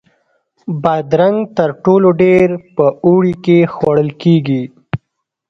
بادرنګ 0.81 1.37
تر 1.57 1.69
ټولو 1.83 2.09
ډېر 2.21 2.47
په 2.75 2.85
اوړي 3.05 3.33
کې 3.45 3.57
خوړل 3.73 4.09
کېږي. 4.21 4.63